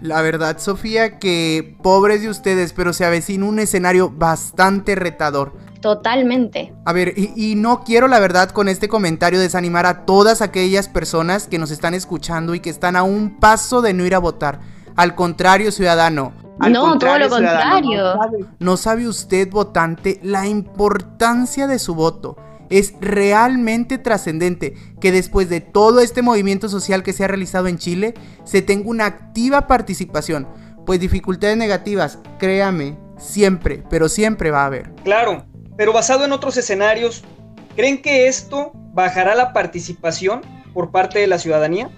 La 0.00 0.20
verdad, 0.20 0.58
Sofía, 0.58 1.18
que 1.18 1.76
pobres 1.82 2.20
de 2.22 2.28
ustedes, 2.28 2.72
pero 2.72 2.92
se 2.92 3.04
avecina 3.04 3.46
un 3.46 3.58
escenario 3.58 4.10
bastante 4.10 4.94
retador. 4.94 5.54
Totalmente. 5.84 6.72
A 6.86 6.94
ver, 6.94 7.12
y, 7.14 7.56
no 7.56 7.84
quiero 7.84 8.08
la 8.08 8.18
verdad 8.18 8.48
con 8.48 8.68
este 8.68 8.88
comentario 8.88 9.38
desanimar 9.38 9.84
a 9.84 10.06
todas 10.06 10.40
aquellas 10.40 10.88
personas 10.88 11.46
que 11.46 11.58
nos 11.58 11.70
están 11.70 11.92
escuchando 11.92 12.54
y 12.54 12.60
que 12.60 12.70
están 12.70 12.96
a 12.96 13.02
un 13.02 13.38
paso 13.38 13.82
de 13.82 13.92
no 13.92 14.06
ir 14.06 14.14
a 14.14 14.18
votar. 14.18 14.60
Al 14.96 15.14
contrario, 15.14 15.70
ciudadano. 15.70 16.32
no, 16.70 16.96
todo 16.96 17.18
lo 17.18 17.28
contrario. 17.28 18.14
no 18.60 18.78
sabe 18.78 19.06
usted, 19.06 19.50
votante, 19.50 20.20
la 20.22 20.46
importancia 20.46 21.66
de 21.66 21.78
su 21.78 21.94
voto. 21.94 22.38
Es 22.70 22.94
realmente 23.02 23.98
trascendente 23.98 24.72
que 25.02 25.12
después 25.12 25.50
de 25.50 25.60
todo 25.60 26.00
este 26.00 26.22
movimiento 26.22 26.70
social 26.70 27.02
que 27.02 27.12
se 27.12 27.24
ha 27.24 27.28
realizado 27.28 27.66
en 27.66 27.76
Chile, 27.76 28.14
se 28.44 28.62
tenga 28.62 28.88
una 28.88 29.04
activa 29.04 29.66
participación. 29.66 30.48
Pues 30.86 30.98
dificultades 30.98 31.58
negativas, 31.58 32.20
créame, 32.38 32.96
siempre, 33.18 33.84
pero 33.90 34.08
siempre 34.08 34.50
va 34.50 34.62
a 34.62 34.66
haber. 34.66 34.94
Claro, 35.04 35.44
pero 35.76 35.92
basado 35.92 36.24
en 36.24 36.32
otros 36.32 36.56
escenarios, 36.56 37.22
¿creen 37.76 38.00
que 38.00 38.28
esto 38.28 38.72
bajará 38.92 39.34
la 39.34 39.52
participación 39.52 40.42
por 40.72 40.90
parte 40.90 41.18
de 41.18 41.26
la 41.26 41.38
ciudadanía? 41.38 41.90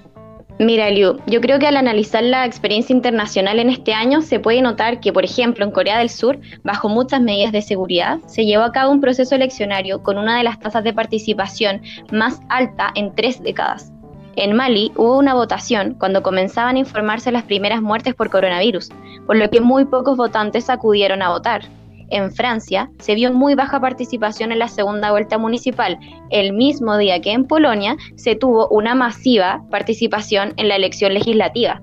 Mira, 0.59 0.89
Liu, 0.89 1.19
yo 1.27 1.43
creo 1.43 1.59
que 1.59 1.67
al 1.67 1.77
analizar 1.77 2.23
la 2.23 2.47
experiencia 2.47 2.95
internacional 2.95 3.59
en 3.59 3.69
este 3.69 3.93
año 3.93 4.23
se 4.23 4.41
puede 4.41 4.63
notar 4.63 5.01
que, 5.01 5.13
por 5.13 5.23
ejemplo, 5.23 5.67
en 5.67 5.71
Corea 5.71 5.99
del 5.99 6.09
Sur, 6.09 6.39
bajo 6.65 6.89
muchas 6.89 7.21
medidas 7.21 7.53
de 7.53 7.61
seguridad, 7.61 8.21
se 8.27 8.47
llevó 8.47 8.65
a 8.65 8.73
cabo 8.73 8.91
un 8.91 9.03
proceso 9.03 9.35
eleccionario 9.35 10.03
con 10.03 10.17
una 10.17 10.39
de 10.39 10.45
las 10.45 10.59
tasas 10.59 10.83
de 10.83 10.95
participación 10.95 11.83
más 12.11 12.41
alta 12.49 12.91
en 12.95 13.15
tres 13.15 13.43
décadas. 13.43 13.93
En 14.37 14.55
Mali 14.55 14.93
hubo 14.97 15.19
una 15.19 15.35
votación 15.35 15.95
cuando 15.99 16.23
comenzaban 16.23 16.77
a 16.77 16.79
informarse 16.79 17.31
las 17.33 17.45
primeras 17.45 17.83
muertes 17.83 18.15
por 18.15 18.31
coronavirus, 18.31 18.89
por 19.27 19.37
lo 19.37 19.51
que 19.51 19.61
muy 19.61 19.85
pocos 19.85 20.17
votantes 20.17 20.71
acudieron 20.71 21.21
a 21.21 21.31
votar 21.31 21.65
en 22.11 22.33
Francia 22.33 22.91
se 22.99 23.15
vio 23.15 23.33
muy 23.33 23.55
baja 23.55 23.81
participación 23.81 24.53
en 24.53 24.59
la 24.59 24.69
segunda 24.69 25.11
vuelta 25.11 25.39
municipal, 25.39 25.99
el 26.31 26.53
mismo 26.53 26.97
día 26.97 27.21
que 27.21 27.33
en 27.33 27.45
Polonia 27.45 27.97
se 28.17 28.35
tuvo 28.35 28.69
una 28.69 28.95
masiva 28.95 29.65
participación 29.71 30.55
en 30.57 30.69
la 30.69 30.77
elección 30.77 31.15
legislativa. 31.15 31.83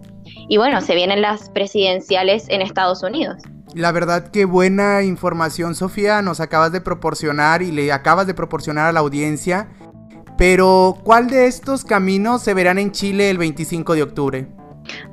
Y 0.49 0.57
bueno, 0.57 0.81
se 0.81 0.95
vienen 0.95 1.21
las 1.21 1.49
presidenciales 1.49 2.47
en 2.49 2.61
Estados 2.61 3.03
Unidos. 3.03 3.37
La 3.73 3.91
verdad 3.91 4.29
que 4.29 4.45
buena 4.45 5.01
información, 5.01 5.73
Sofía, 5.73 6.21
nos 6.21 6.39
acabas 6.39 6.71
de 6.71 6.81
proporcionar 6.81 7.61
y 7.61 7.71
le 7.71 7.91
acabas 7.91 8.27
de 8.27 8.33
proporcionar 8.33 8.87
a 8.87 8.91
la 8.91 8.99
audiencia. 8.99 9.69
Pero, 10.37 10.97
¿cuál 11.03 11.27
de 11.27 11.47
estos 11.47 11.83
caminos 11.83 12.43
se 12.43 12.53
verán 12.53 12.77
en 12.77 12.91
Chile 12.91 13.29
el 13.29 13.37
25 13.37 13.95
de 13.95 14.03
octubre? 14.03 14.47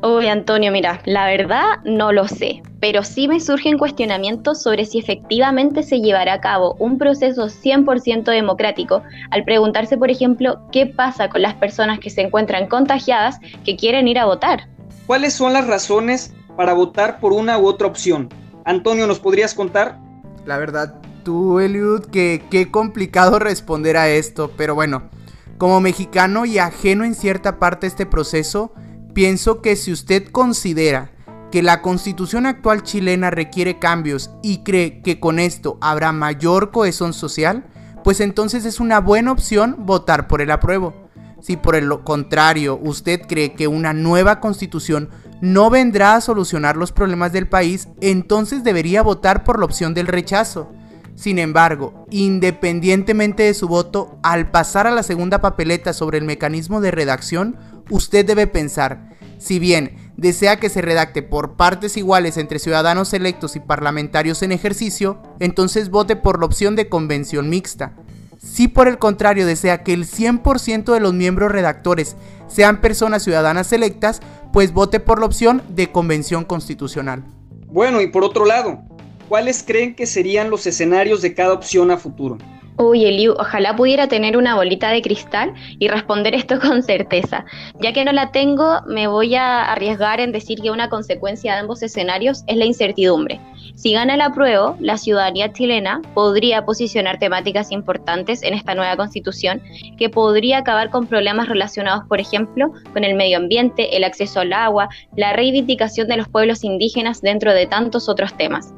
Uy, 0.02 0.28
Antonio, 0.28 0.72
mira, 0.72 1.00
la 1.04 1.26
verdad 1.26 1.78
no 1.84 2.12
lo 2.12 2.26
sé, 2.26 2.62
pero 2.80 3.02
sí 3.02 3.28
me 3.28 3.40
surgen 3.40 3.78
cuestionamientos 3.78 4.62
sobre 4.62 4.84
si 4.84 4.98
efectivamente 4.98 5.82
se 5.82 6.00
llevará 6.00 6.34
a 6.34 6.40
cabo 6.40 6.74
un 6.78 6.98
proceso 6.98 7.48
100% 7.48 8.24
democrático 8.24 9.02
al 9.30 9.44
preguntarse, 9.44 9.96
por 9.96 10.10
ejemplo, 10.10 10.60
qué 10.72 10.86
pasa 10.86 11.28
con 11.28 11.42
las 11.42 11.54
personas 11.54 11.98
que 12.00 12.10
se 12.10 12.22
encuentran 12.22 12.66
contagiadas 12.66 13.38
que 13.64 13.76
quieren 13.76 14.08
ir 14.08 14.18
a 14.18 14.26
votar. 14.26 14.68
¿Cuáles 15.06 15.34
son 15.34 15.52
las 15.52 15.66
razones 15.66 16.34
para 16.56 16.72
votar 16.72 17.20
por 17.20 17.32
una 17.32 17.58
u 17.58 17.66
otra 17.66 17.86
opción? 17.86 18.28
Antonio, 18.64 19.06
¿nos 19.06 19.20
podrías 19.20 19.54
contar? 19.54 19.98
La 20.46 20.58
verdad, 20.58 20.94
tú, 21.24 21.60
Eliud, 21.60 22.06
que 22.06 22.42
qué 22.50 22.70
complicado 22.70 23.38
responder 23.38 23.96
a 23.96 24.08
esto, 24.08 24.50
pero 24.56 24.74
bueno, 24.74 25.10
como 25.58 25.80
mexicano 25.80 26.46
y 26.46 26.58
ajeno 26.58 27.04
en 27.04 27.14
cierta 27.14 27.58
parte 27.58 27.86
a 27.86 27.88
este 27.88 28.06
proceso, 28.06 28.72
pienso 29.12 29.60
que 29.62 29.76
si 29.76 29.92
usted 29.92 30.28
considera 30.28 31.10
que 31.50 31.62
la 31.62 31.82
constitución 31.82 32.46
actual 32.46 32.82
chilena 32.82 33.30
requiere 33.30 33.78
cambios 33.78 34.30
y 34.42 34.58
cree 34.58 35.02
que 35.02 35.18
con 35.18 35.38
esto 35.38 35.78
habrá 35.80 36.12
mayor 36.12 36.70
cohesión 36.70 37.12
social, 37.12 37.64
pues 38.04 38.20
entonces 38.20 38.64
es 38.64 38.80
una 38.80 39.00
buena 39.00 39.32
opción 39.32 39.76
votar 39.80 40.28
por 40.28 40.40
el 40.40 40.50
apruebo. 40.50 40.94
Si 41.40 41.56
por 41.56 41.74
el 41.74 41.88
contrario 42.04 42.78
usted 42.82 43.22
cree 43.26 43.54
que 43.54 43.66
una 43.66 43.92
nueva 43.92 44.40
constitución 44.40 45.10
no 45.40 45.70
vendrá 45.70 46.14
a 46.14 46.20
solucionar 46.20 46.76
los 46.76 46.92
problemas 46.92 47.32
del 47.32 47.48
país, 47.48 47.88
entonces 48.00 48.62
debería 48.62 49.02
votar 49.02 49.42
por 49.42 49.58
la 49.58 49.64
opción 49.64 49.94
del 49.94 50.06
rechazo. 50.06 50.70
Sin 51.14 51.38
embargo, 51.38 52.06
independientemente 52.10 53.42
de 53.42 53.54
su 53.54 53.68
voto, 53.68 54.18
al 54.22 54.50
pasar 54.50 54.86
a 54.86 54.90
la 54.90 55.02
segunda 55.02 55.40
papeleta 55.40 55.92
sobre 55.92 56.18
el 56.18 56.24
mecanismo 56.24 56.80
de 56.80 56.90
redacción, 56.90 57.58
usted 57.90 58.24
debe 58.24 58.46
pensar, 58.46 59.10
si 59.38 59.58
bien 59.58 60.12
desea 60.16 60.60
que 60.60 60.68
se 60.68 60.82
redacte 60.82 61.22
por 61.22 61.56
partes 61.56 61.96
iguales 61.96 62.36
entre 62.36 62.58
ciudadanos 62.58 63.12
electos 63.14 63.56
y 63.56 63.60
parlamentarios 63.60 64.42
en 64.42 64.52
ejercicio, 64.52 65.22
entonces 65.38 65.90
vote 65.90 66.14
por 66.16 66.38
la 66.38 66.46
opción 66.46 66.76
de 66.76 66.88
convención 66.88 67.48
mixta. 67.48 67.94
Si 68.38 68.68
por 68.68 68.88
el 68.88 68.98
contrario 68.98 69.46
desea 69.46 69.82
que 69.82 69.92
el 69.92 70.06
100% 70.06 70.92
de 70.92 71.00
los 71.00 71.14
miembros 71.14 71.52
redactores 71.52 72.16
sean 72.48 72.80
personas 72.80 73.22
ciudadanas 73.22 73.72
electas, 73.72 74.20
pues 74.52 74.72
vote 74.72 75.00
por 75.00 75.20
la 75.20 75.26
opción 75.26 75.62
de 75.68 75.90
convención 75.90 76.44
constitucional. 76.44 77.24
Bueno, 77.66 78.00
y 78.00 78.08
por 78.08 78.24
otro 78.24 78.44
lado, 78.44 78.82
¿cuáles 79.28 79.62
creen 79.62 79.94
que 79.94 80.06
serían 80.06 80.50
los 80.50 80.66
escenarios 80.66 81.22
de 81.22 81.34
cada 81.34 81.52
opción 81.52 81.90
a 81.90 81.96
futuro? 81.96 82.38
Uy, 82.80 83.04
Eliu, 83.04 83.34
ojalá 83.38 83.76
pudiera 83.76 84.08
tener 84.08 84.38
una 84.38 84.54
bolita 84.54 84.88
de 84.88 85.02
cristal 85.02 85.52
y 85.78 85.88
responder 85.88 86.34
esto 86.34 86.58
con 86.66 86.82
certeza. 86.82 87.44
Ya 87.78 87.92
que 87.92 88.06
no 88.06 88.12
la 88.12 88.32
tengo, 88.32 88.80
me 88.86 89.06
voy 89.06 89.34
a 89.34 89.70
arriesgar 89.70 90.18
en 90.18 90.32
decir 90.32 90.62
que 90.62 90.70
una 90.70 90.88
consecuencia 90.88 91.52
de 91.52 91.60
ambos 91.60 91.82
escenarios 91.82 92.42
es 92.46 92.56
la 92.56 92.64
incertidumbre. 92.64 93.38
Si 93.74 93.92
gana 93.92 94.14
el 94.14 94.22
apruebo, 94.22 94.78
la 94.80 94.96
ciudadanía 94.96 95.52
chilena 95.52 96.00
podría 96.14 96.64
posicionar 96.64 97.18
temáticas 97.18 97.70
importantes 97.70 98.42
en 98.42 98.54
esta 98.54 98.74
nueva 98.74 98.96
constitución 98.96 99.60
que 99.98 100.08
podría 100.08 100.56
acabar 100.56 100.88
con 100.88 101.06
problemas 101.06 101.50
relacionados, 101.50 102.04
por 102.08 102.18
ejemplo, 102.18 102.72
con 102.94 103.04
el 103.04 103.14
medio 103.14 103.36
ambiente, 103.36 103.94
el 103.94 104.04
acceso 104.04 104.40
al 104.40 104.54
agua, 104.54 104.88
la 105.18 105.34
reivindicación 105.34 106.08
de 106.08 106.16
los 106.16 106.28
pueblos 106.28 106.64
indígenas 106.64 107.20
dentro 107.20 107.52
de 107.52 107.66
tantos 107.66 108.08
otros 108.08 108.34
temas 108.38 108.72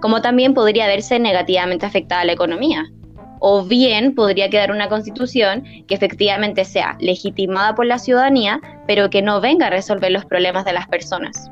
como 0.00 0.22
también 0.22 0.54
podría 0.54 0.86
verse 0.86 1.18
negativamente 1.18 1.84
afectada 1.84 2.24
la 2.24 2.32
economía, 2.32 2.86
o 3.40 3.64
bien 3.64 4.14
podría 4.14 4.50
quedar 4.50 4.70
una 4.70 4.88
constitución 4.88 5.64
que 5.86 5.94
efectivamente 5.94 6.64
sea 6.64 6.96
legitimada 7.00 7.74
por 7.74 7.86
la 7.86 7.98
ciudadanía, 7.98 8.60
pero 8.86 9.10
que 9.10 9.22
no 9.22 9.40
venga 9.40 9.66
a 9.66 9.70
resolver 9.70 10.12
los 10.12 10.24
problemas 10.24 10.64
de 10.64 10.72
las 10.72 10.88
personas. 10.88 11.50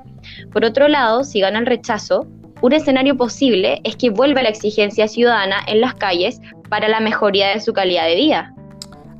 Por 0.53 0.65
otro 0.65 0.89
lado, 0.89 1.25
si 1.25 1.41
gana 1.41 1.59
el 1.59 1.67
rechazo, 1.67 2.27
un 2.63 2.73
escenario 2.73 3.17
posible 3.17 3.81
es 3.85 3.97
que 3.97 4.11
vuelva 4.11 4.43
la 4.43 4.49
exigencia 4.49 5.07
ciudadana 5.09 5.57
en 5.67 5.81
las 5.81 5.95
calles 5.95 6.41
para 6.69 6.89
la 6.89 7.01
mejoría 7.01 7.49
de 7.49 7.61
su 7.61 7.73
calidad 7.73 8.07
de 8.07 8.15
vida. 8.15 8.55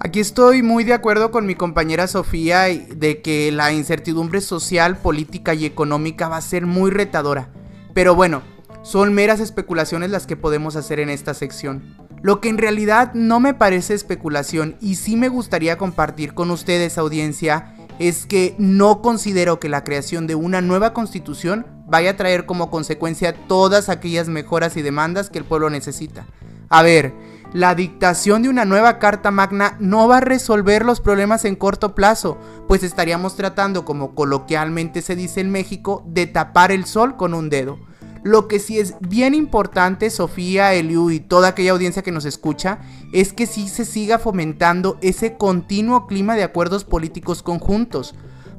Aquí 0.01 0.21
estoy 0.21 0.63
muy 0.63 0.85
de 0.85 0.93
acuerdo 0.93 1.31
con 1.31 1.47
mi 1.47 1.55
compañera 1.55 2.07
Sofía 2.07 2.65
de 2.65 3.23
que 3.23 3.51
la 3.53 3.73
incertidumbre 3.73 4.41
social, 4.41 4.97
política 4.97 5.55
y 5.55 5.65
económica 5.65 6.29
va 6.29 6.37
a 6.37 6.43
ser 6.43 6.67
muy 6.67 6.91
retadora. 6.91 7.49
Pero 7.95 8.15
bueno, 8.15 8.43
son 8.83 9.15
meras 9.15 9.41
especulaciones 9.41 10.11
las 10.11 10.27
que 10.27 10.37
podemos 10.37 10.77
hacer 10.77 11.01
en 11.01 11.09
esta 11.09 11.33
sección. 11.33 11.97
Lo 12.25 12.41
que 12.41 12.49
en 12.49 12.57
realidad 12.57 13.13
no 13.13 13.39
me 13.39 13.53
parece 13.53 13.93
especulación 13.93 14.77
y 14.81 14.95
sí 14.95 15.15
me 15.15 15.29
gustaría 15.29 15.77
compartir 15.77 16.33
con 16.33 16.51
ustedes 16.51 16.97
audiencia 16.97 17.77
es 17.99 18.25
que 18.25 18.55
no 18.57 19.03
considero 19.03 19.61
que 19.61 19.69
la 19.69 19.85
creación 19.85 20.27
de 20.27 20.35
una 20.35 20.63
nueva 20.63 20.95
constitución 20.95 21.67
vaya 21.87 22.13
a 22.13 22.17
traer 22.17 22.47
como 22.47 22.71
consecuencia 22.71 23.35
todas 23.47 23.91
aquellas 23.91 24.31
mejoras 24.31 24.79
y 24.79 24.81
demandas 24.81 25.29
que 25.29 25.39
el 25.39 25.45
pueblo 25.45 25.69
necesita. 25.69 26.25
A 26.71 26.83
ver, 26.83 27.13
la 27.53 27.75
dictación 27.75 28.43
de 28.43 28.49
una 28.49 28.65
nueva 28.65 28.99
Carta 28.99 29.31
Magna 29.31 29.77
no 29.79 30.09
va 30.09 30.17
a 30.17 30.23
resolver 30.23 30.83
los 30.87 31.03
problemas 31.03 31.45
en 31.45 31.57
corto 31.57 31.95
plazo, 31.95 32.39
pues 32.67 32.83
estaríamos 32.83 33.37
tratando, 33.37 33.85
como 33.85 34.15
coloquialmente 34.15 35.03
se 35.03 35.15
dice 35.15 35.43
en 35.43 35.51
México, 35.51 36.03
de 36.07 36.27
tapar 36.27 36.73
el 36.73 36.87
sol 36.87 37.19
con 37.19 37.35
un 37.35 37.51
dedo. 37.51 37.79
Lo 38.25 38.49
que 38.49 38.59
sí 38.59 38.79
es 38.79 38.95
bien 39.01 39.35
importante, 39.35 40.09
Sofía, 40.09 40.73
Eliu 40.73 41.11
y 41.11 41.21
toda 41.21 41.49
aquella 41.49 41.73
audiencia 41.73 42.03
que 42.03 42.11
nos 42.11 42.25
escucha, 42.25 42.79
es 43.13 43.35
que 43.35 43.47
sí 43.47 43.69
se 43.69 43.85
siga 43.85 44.19
fomentando 44.19 44.97
ese 45.03 45.37
continuo 45.37 46.07
clima 46.07 46.35
de 46.35 46.43
acuerdos 46.43 46.85
políticos 46.85 47.43
conjuntos. 47.43 48.15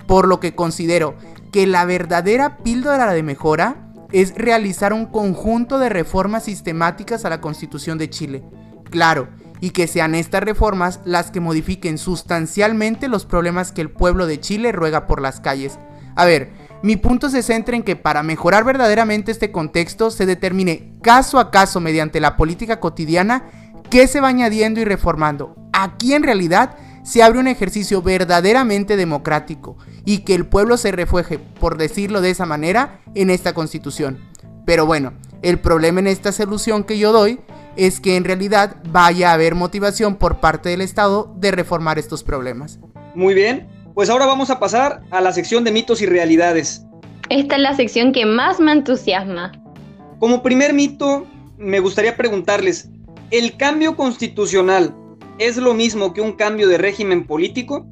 Por 0.05 0.27
lo 0.27 0.39
que 0.39 0.53
considero 0.53 1.15
que 1.51 1.65
la 1.65 1.83
verdadera 1.85 2.57
píldora 2.59 3.11
de 3.11 3.23
mejora 3.23 3.91
es 4.11 4.35
realizar 4.35 4.93
un 4.93 5.07
conjunto 5.07 5.79
de 5.79 5.89
reformas 5.89 6.43
sistemáticas 6.43 7.25
a 7.25 7.29
la 7.31 7.41
Constitución 7.41 7.97
de 7.97 8.11
Chile. 8.11 8.43
Claro, 8.91 9.29
y 9.61 9.71
que 9.71 9.87
sean 9.87 10.13
estas 10.13 10.43
reformas 10.43 10.99
las 11.05 11.31
que 11.31 11.39
modifiquen 11.39 11.97
sustancialmente 11.97 13.07
los 13.07 13.25
problemas 13.25 13.71
que 13.71 13.81
el 13.81 13.89
pueblo 13.89 14.27
de 14.27 14.39
Chile 14.39 14.71
ruega 14.71 15.07
por 15.07 15.21
las 15.21 15.39
calles. 15.39 15.79
A 16.15 16.25
ver, 16.25 16.51
mi 16.85 16.97
punto 16.97 17.31
se 17.31 17.41
centra 17.41 17.75
en 17.75 17.81
que 17.81 17.95
para 17.95 18.21
mejorar 18.21 18.63
verdaderamente 18.63 19.31
este 19.31 19.51
contexto 19.51 20.11
se 20.11 20.27
determine 20.27 20.93
caso 21.01 21.39
a 21.39 21.49
caso 21.49 21.79
mediante 21.79 22.19
la 22.19 22.37
política 22.37 22.79
cotidiana 22.79 23.49
qué 23.89 24.05
se 24.05 24.21
va 24.21 24.27
añadiendo 24.27 24.79
y 24.79 24.85
reformando. 24.85 25.55
Aquí 25.73 26.13
en 26.13 26.21
realidad 26.21 26.75
se 27.03 27.23
abre 27.23 27.39
un 27.39 27.47
ejercicio 27.47 28.03
verdaderamente 28.03 28.97
democrático 28.97 29.77
y 30.05 30.19
que 30.19 30.35
el 30.35 30.45
pueblo 30.45 30.77
se 30.77 30.91
refueje, 30.91 31.39
por 31.39 31.79
decirlo 31.79 32.21
de 32.21 32.29
esa 32.29 32.45
manera, 32.45 32.99
en 33.15 33.31
esta 33.31 33.55
constitución. 33.55 34.19
Pero 34.63 34.85
bueno, 34.85 35.13
el 35.41 35.57
problema 35.57 36.01
en 36.01 36.07
esta 36.07 36.31
solución 36.31 36.83
que 36.83 36.99
yo 36.99 37.11
doy 37.11 37.39
es 37.77 37.99
que 37.99 38.15
en 38.15 38.25
realidad 38.25 38.75
vaya 38.91 39.31
a 39.31 39.33
haber 39.33 39.55
motivación 39.55 40.17
por 40.17 40.39
parte 40.39 40.69
del 40.69 40.81
Estado 40.81 41.33
de 41.35 41.49
reformar 41.49 41.97
estos 41.97 42.23
problemas. 42.23 42.77
Muy 43.15 43.33
bien, 43.33 43.74
pues 43.95 44.09
ahora 44.09 44.25
vamos 44.25 44.49
a 44.49 44.59
pasar 44.59 45.01
a 45.09 45.21
la 45.21 45.31
sección 45.31 45.63
de 45.63 45.71
mitos 45.71 46.01
y 46.01 46.05
realidades. 46.05 46.85
Esta 47.29 47.55
es 47.55 47.61
la 47.61 47.73
sección 47.73 48.11
que 48.11 48.25
más 48.25 48.59
me 48.59 48.73
entusiasma. 48.73 49.53
Como 50.19 50.43
primer 50.43 50.73
mito, 50.73 51.25
me 51.57 51.79
gustaría 51.79 52.17
preguntarles, 52.17 52.89
¿el 53.31 53.55
cambio 53.55 53.95
constitucional 53.95 54.93
es 55.39 55.57
lo 55.57 55.73
mismo 55.73 56.13
que 56.13 56.21
un 56.21 56.33
cambio 56.33 56.67
de 56.67 56.77
régimen 56.77 57.25
político? 57.25 57.87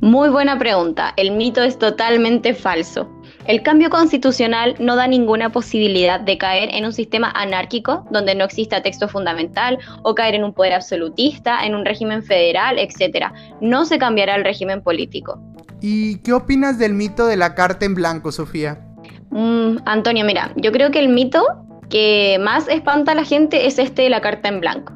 Muy 0.00 0.28
buena 0.28 0.58
pregunta. 0.58 1.12
El 1.16 1.32
mito 1.32 1.62
es 1.62 1.78
totalmente 1.78 2.54
falso. 2.54 3.10
El 3.46 3.62
cambio 3.62 3.90
constitucional 3.90 4.76
no 4.78 4.94
da 4.94 5.08
ninguna 5.08 5.50
posibilidad 5.50 6.20
de 6.20 6.38
caer 6.38 6.68
en 6.72 6.84
un 6.84 6.92
sistema 6.92 7.30
anárquico 7.34 8.06
donde 8.10 8.34
no 8.34 8.44
exista 8.44 8.82
texto 8.82 9.08
fundamental 9.08 9.78
o 10.02 10.14
caer 10.14 10.36
en 10.36 10.44
un 10.44 10.52
poder 10.52 10.74
absolutista, 10.74 11.64
en 11.66 11.74
un 11.74 11.84
régimen 11.84 12.22
federal, 12.22 12.78
etc. 12.78 13.32
No 13.60 13.84
se 13.84 13.98
cambiará 13.98 14.36
el 14.36 14.44
régimen 14.44 14.82
político. 14.82 15.40
¿Y 15.80 16.18
qué 16.18 16.32
opinas 16.32 16.78
del 16.78 16.94
mito 16.94 17.26
de 17.26 17.36
la 17.36 17.56
carta 17.56 17.84
en 17.84 17.94
blanco, 17.94 18.30
Sofía? 18.30 18.80
Mm, 19.30 19.78
Antonio, 19.86 20.24
mira, 20.24 20.52
yo 20.56 20.70
creo 20.70 20.92
que 20.92 21.00
el 21.00 21.08
mito 21.08 21.44
que 21.90 22.38
más 22.40 22.68
espanta 22.68 23.12
a 23.12 23.14
la 23.14 23.24
gente 23.24 23.66
es 23.66 23.78
este 23.78 24.02
de 24.02 24.10
la 24.10 24.20
carta 24.20 24.48
en 24.48 24.60
blanco. 24.60 24.94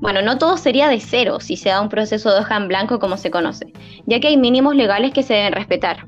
Bueno, 0.00 0.20
no 0.22 0.38
todo 0.38 0.56
sería 0.56 0.88
de 0.88 1.00
cero 1.00 1.40
si 1.40 1.56
se 1.56 1.70
da 1.70 1.80
un 1.80 1.88
proceso 1.88 2.32
de 2.32 2.40
hoja 2.40 2.56
en 2.56 2.68
blanco 2.68 2.98
como 2.98 3.16
se 3.16 3.30
conoce, 3.30 3.72
ya 4.06 4.20
que 4.20 4.28
hay 4.28 4.36
mínimos 4.36 4.76
legales 4.76 5.12
que 5.12 5.22
se 5.22 5.34
deben 5.34 5.52
respetar. 5.52 6.06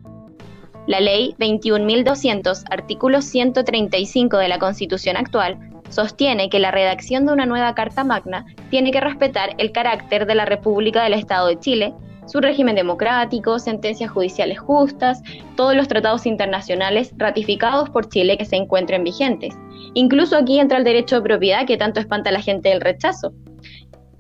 La 0.87 1.01
ley 1.01 1.35
21.200, 1.39 2.65
artículo 2.71 3.23
135 3.23 4.39
de 4.39 4.49
la 4.49 4.59
Constitución 4.59 5.17
actual, 5.17 5.59
sostiene 5.91 6.51
que 6.51 6.59
la 6.59 6.71
redacción 6.71 7.27
de 7.27 7.33
una 7.33 7.47
nueva 7.47 7.75
Carta 7.75 8.05
Magna 8.05 8.45
tiene 8.71 8.91
que 8.91 9.01
respetar 9.01 9.55
el 9.59 9.73
carácter 9.73 10.27
de 10.27 10.35
la 10.35 10.45
República 10.45 11.03
del 11.03 11.15
Estado 11.15 11.49
de 11.49 11.59
Chile, 11.59 11.95
su 12.27 12.41
régimen 12.41 12.77
democrático, 12.77 13.59
sentencias 13.59 14.11
judiciales 14.11 14.59
justas, 14.59 15.23
todos 15.57 15.75
los 15.75 15.89
tratados 15.89 16.27
internacionales 16.27 17.13
ratificados 17.17 17.89
por 17.89 18.09
Chile 18.11 18.37
que 18.37 18.45
se 18.45 18.57
encuentren 18.57 19.03
vigentes. 19.03 19.55
Incluso 19.95 20.37
aquí 20.37 20.61
entra 20.61 20.77
el 20.79 20.85
derecho 20.85 21.17
de 21.17 21.23
propiedad 21.23 21.67
que 21.67 21.79
tanto 21.79 22.01
espanta 22.01 22.29
a 22.29 22.35
la 22.35 22.43
gente 22.43 22.69
del 22.69 22.83
rechazo. 22.83 23.33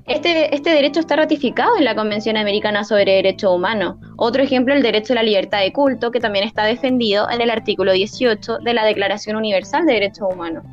Este, 0.08 0.54
este, 0.54 0.70
derecho 0.70 1.00
está 1.00 1.16
ratificado 1.16 1.76
en 1.76 1.84
la 1.84 1.94
Convención 1.94 2.38
Americana 2.38 2.82
sobre 2.82 3.12
Derechos 3.16 3.54
Humanos. 3.54 3.96
Otro 4.16 4.42
ejemplo, 4.42 4.72
el 4.72 4.82
derecho 4.82 5.12
a 5.12 5.16
la 5.16 5.22
libertad 5.22 5.60
de 5.60 5.70
culto, 5.70 6.10
que 6.10 6.18
también 6.18 6.46
está 6.46 6.64
defendido 6.64 7.30
en 7.30 7.42
el 7.42 7.50
artículo 7.50 7.92
18 7.92 8.60
de 8.64 8.72
la 8.72 8.86
Declaración 8.86 9.36
Universal 9.36 9.84
de 9.84 9.92
Derechos 9.92 10.26
Humanos. 10.32 10.64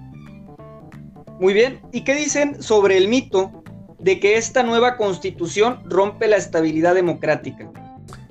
Muy 1.41 1.53
bien, 1.53 1.81
¿y 1.91 2.05
qué 2.05 2.15
dicen 2.15 2.63
sobre 2.63 2.95
el 2.95 3.09
mito 3.09 3.51
de 3.99 4.21
que 4.21 4.37
esta 4.37 4.63
nueva 4.63 4.95
constitución 4.95 5.81
rompe 5.83 6.29
la 6.29 6.37
estabilidad 6.37 6.95
democrática? 6.95 7.69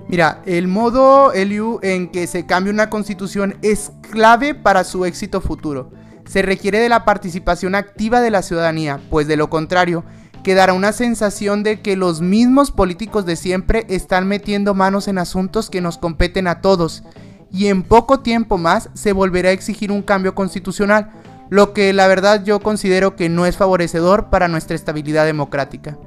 Mira, 0.09 0.41
el 0.47 0.69
modo, 0.69 1.35
Eliu, 1.35 1.81
en 1.83 2.11
que 2.11 2.27
se 2.27 2.47
cambia 2.47 2.73
una 2.73 2.89
constitución 2.89 3.59
es 3.61 3.93
clave 4.11 4.55
para 4.55 4.85
su 4.85 5.05
éxito 5.05 5.43
futuro. 5.43 5.91
Se 6.27 6.41
requiere 6.41 6.79
de 6.79 6.89
la 6.89 7.05
participación 7.05 7.75
activa 7.75 8.23
de 8.23 8.31
la 8.31 8.41
ciudadanía, 8.41 9.01
pues 9.11 9.27
de 9.27 9.37
lo 9.37 9.51
contrario, 9.51 10.03
quedará 10.45 10.73
una 10.75 10.93
sensación 10.93 11.65
de 11.65 11.81
que 11.81 11.97
los 11.97 12.21
mismos 12.21 12.71
políticos 12.71 13.27
de 13.27 13.35
siempre 13.35 13.85
están 13.89 14.29
metiendo 14.29 14.75
manos 14.75 15.09
en 15.09 15.19
asuntos 15.19 15.71
que 15.71 15.81
nos 15.81 15.99
competen 15.99 16.47
a 16.47 16.61
todos, 16.61 17.03
y 17.51 17.67
en 17.67 17.83
poco 17.83 18.21
tiempo 18.21 18.59
más 18.59 18.91
se 18.95 19.13
volverá 19.13 19.49
a 19.49 19.53
exigir 19.53 19.91
un 19.91 20.03
cambio 20.03 20.37
constitucional, 20.37 21.11
lo 21.51 21.73
que 21.73 21.93
la 21.93 22.07
verdad 22.07 22.45
yo 22.45 22.61
considero 22.61 23.17
que 23.17 23.29
no 23.29 23.47
es 23.47 23.57
favorecedor 23.57 24.31
para 24.31 24.47
nuestra 24.47 24.77
estabilidad 24.77 25.25
democrática. 25.25 25.99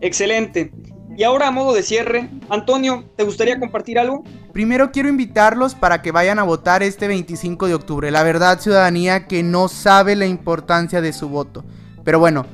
Excelente. 0.00 0.72
Y 1.16 1.24
ahora 1.24 1.48
a 1.48 1.50
modo 1.50 1.74
de 1.74 1.82
cierre, 1.82 2.30
Antonio, 2.48 3.04
¿te 3.16 3.24
gustaría 3.24 3.58
compartir 3.58 3.98
algo? 3.98 4.24
Primero 4.52 4.90
quiero 4.90 5.08
invitarlos 5.08 5.74
para 5.74 6.00
que 6.02 6.12
vayan 6.12 6.38
a 6.38 6.44
votar 6.44 6.82
este 6.82 7.08
25 7.08 7.66
de 7.66 7.74
octubre. 7.74 8.10
La 8.10 8.22
verdad, 8.22 8.60
ciudadanía 8.60 9.26
que 9.26 9.42
no 9.42 9.68
sabe 9.68 10.16
la 10.16 10.26
importancia 10.26 11.00
de 11.00 11.12
su 11.12 11.28
voto. 11.28 11.64
Pero 12.04 12.18
bueno, 12.18 12.46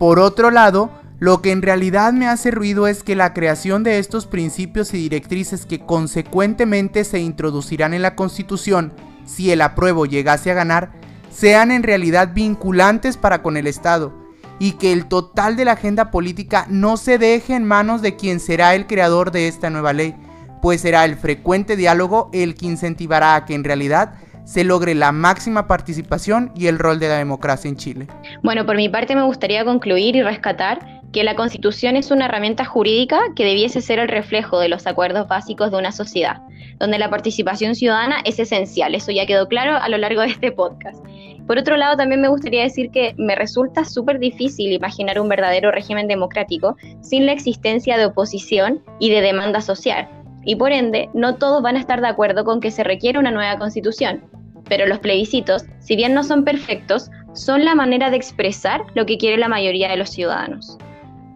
por 0.00 0.18
otro 0.18 0.50
lado, 0.50 0.90
lo 1.18 1.42
que 1.42 1.52
en 1.52 1.60
realidad 1.60 2.14
me 2.14 2.26
hace 2.26 2.50
ruido 2.50 2.86
es 2.86 3.02
que 3.02 3.14
la 3.14 3.34
creación 3.34 3.82
de 3.82 3.98
estos 3.98 4.26
principios 4.26 4.94
y 4.94 4.96
directrices 4.96 5.66
que 5.66 5.84
consecuentemente 5.84 7.04
se 7.04 7.20
introducirán 7.20 7.92
en 7.92 8.00
la 8.00 8.16
Constitución, 8.16 8.94
si 9.26 9.50
el 9.50 9.60
apruebo 9.60 10.06
llegase 10.06 10.50
a 10.50 10.54
ganar, 10.54 10.92
sean 11.30 11.70
en 11.70 11.82
realidad 11.82 12.30
vinculantes 12.32 13.18
para 13.18 13.42
con 13.42 13.58
el 13.58 13.66
Estado 13.66 14.14
y 14.58 14.72
que 14.72 14.94
el 14.94 15.04
total 15.04 15.54
de 15.56 15.66
la 15.66 15.72
agenda 15.72 16.10
política 16.10 16.64
no 16.70 16.96
se 16.96 17.18
deje 17.18 17.54
en 17.54 17.66
manos 17.66 18.00
de 18.00 18.16
quien 18.16 18.40
será 18.40 18.74
el 18.74 18.86
creador 18.86 19.32
de 19.32 19.48
esta 19.48 19.68
nueva 19.68 19.92
ley, 19.92 20.16
pues 20.62 20.80
será 20.80 21.04
el 21.04 21.16
frecuente 21.16 21.76
diálogo 21.76 22.30
el 22.32 22.54
que 22.54 22.64
incentivará 22.64 23.34
a 23.34 23.44
que 23.44 23.52
en 23.52 23.64
realidad 23.64 24.14
se 24.50 24.64
logre 24.64 24.96
la 24.96 25.12
máxima 25.12 25.68
participación 25.68 26.50
y 26.56 26.66
el 26.66 26.80
rol 26.80 26.98
de 26.98 27.06
la 27.06 27.18
democracia 27.18 27.68
en 27.68 27.76
Chile. 27.76 28.08
Bueno, 28.42 28.66
por 28.66 28.74
mi 28.74 28.88
parte 28.88 29.14
me 29.14 29.22
gustaría 29.22 29.64
concluir 29.64 30.16
y 30.16 30.24
rescatar 30.24 31.00
que 31.12 31.22
la 31.22 31.36
Constitución 31.36 31.94
es 31.94 32.10
una 32.10 32.24
herramienta 32.24 32.64
jurídica 32.64 33.20
que 33.36 33.44
debiese 33.44 33.80
ser 33.80 34.00
el 34.00 34.08
reflejo 34.08 34.58
de 34.58 34.68
los 34.68 34.88
acuerdos 34.88 35.28
básicos 35.28 35.70
de 35.70 35.78
una 35.78 35.92
sociedad, 35.92 36.42
donde 36.80 36.98
la 36.98 37.08
participación 37.08 37.76
ciudadana 37.76 38.16
es 38.24 38.40
esencial, 38.40 38.96
eso 38.96 39.12
ya 39.12 39.24
quedó 39.24 39.46
claro 39.46 39.76
a 39.76 39.88
lo 39.88 39.98
largo 39.98 40.22
de 40.22 40.30
este 40.30 40.50
podcast. 40.50 40.98
Por 41.46 41.56
otro 41.56 41.76
lado, 41.76 41.96
también 41.96 42.20
me 42.20 42.28
gustaría 42.28 42.64
decir 42.64 42.90
que 42.90 43.14
me 43.18 43.36
resulta 43.36 43.84
súper 43.84 44.18
difícil 44.18 44.72
imaginar 44.72 45.20
un 45.20 45.28
verdadero 45.28 45.70
régimen 45.70 46.08
democrático 46.08 46.76
sin 47.02 47.24
la 47.24 47.32
existencia 47.32 47.96
de 47.96 48.06
oposición 48.06 48.82
y 48.98 49.10
de 49.10 49.20
demanda 49.20 49.60
social. 49.60 50.08
Y 50.44 50.56
por 50.56 50.72
ende, 50.72 51.08
no 51.14 51.36
todos 51.36 51.62
van 51.62 51.76
a 51.76 51.80
estar 51.80 52.00
de 52.00 52.08
acuerdo 52.08 52.44
con 52.44 52.60
que 52.60 52.72
se 52.72 52.82
requiere 52.82 53.18
una 53.18 53.30
nueva 53.30 53.56
constitución. 53.56 54.39
Pero 54.70 54.86
los 54.86 55.00
plebiscitos, 55.00 55.64
si 55.80 55.96
bien 55.96 56.14
no 56.14 56.24
son 56.24 56.44
perfectos, 56.44 57.10
son 57.34 57.64
la 57.64 57.74
manera 57.74 58.08
de 58.08 58.16
expresar 58.16 58.80
lo 58.94 59.04
que 59.04 59.18
quiere 59.18 59.36
la 59.36 59.48
mayoría 59.48 59.90
de 59.90 59.98
los 59.98 60.10
ciudadanos. 60.10 60.78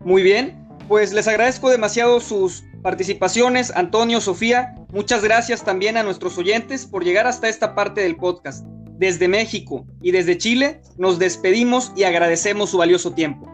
Muy 0.05 0.23
bien, 0.23 0.67
pues 0.89 1.13
les 1.13 1.29
agradezco 1.29 1.69
demasiado 1.69 2.21
sus 2.21 2.65
participaciones, 2.83 3.73
Antonio, 3.75 4.21
Sofía. 4.21 4.77
Muchas 4.93 5.25
gracias 5.25 5.65
también 5.65 5.97
a 5.97 6.03
nuestros 6.03 6.39
oyentes 6.39 6.87
por 6.87 7.05
llegar 7.05 7.27
hasta 7.27 7.49
esta 7.49 7.75
parte 7.75 8.03
del 8.03 8.17
podcast. 8.17 8.65
Desde 8.97 9.27
México 9.27 9.85
y 10.01 10.13
desde 10.13 10.39
Chile 10.39 10.81
nos 10.97 11.19
despedimos 11.19 11.93
y 11.97 12.05
agradecemos 12.05 12.71
su 12.71 12.79
valioso 12.79 13.13
tiempo. 13.15 13.51